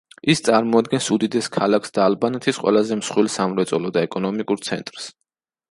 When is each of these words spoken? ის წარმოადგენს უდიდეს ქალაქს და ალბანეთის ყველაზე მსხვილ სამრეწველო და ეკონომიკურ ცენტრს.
ის 0.33 0.39
წარმოადგენს 0.45 1.09
უდიდეს 1.15 1.49
ქალაქს 1.57 1.93
და 1.97 2.07
ალბანეთის 2.07 2.61
ყველაზე 2.65 2.99
მსხვილ 3.03 3.31
სამრეწველო 3.37 3.95
და 3.99 4.05
ეკონომიკურ 4.09 4.67
ცენტრს. 4.71 5.15